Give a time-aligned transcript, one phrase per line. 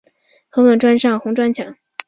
[0.49, 1.77] 狠狠撞上红砖墙